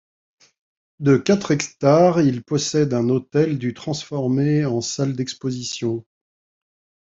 [0.99, 6.03] De quatre hectares, il possède un hôtel du transformé en salle d'exposition.